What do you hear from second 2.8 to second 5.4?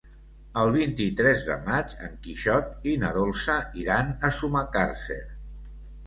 i na Dolça iran a Sumacàrcer.